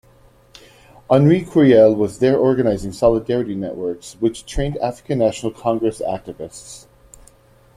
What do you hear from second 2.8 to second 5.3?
"solidarity networks," which trained African